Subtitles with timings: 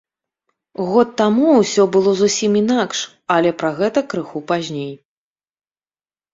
[0.91, 3.03] Год таму ўсё было зусім інакш,
[3.37, 4.93] але пра гэта крыху пазней.